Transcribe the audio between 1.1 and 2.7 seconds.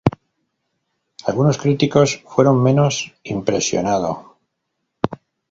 Algunos críticos fueron